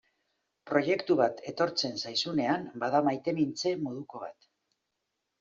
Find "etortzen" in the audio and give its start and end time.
1.51-1.93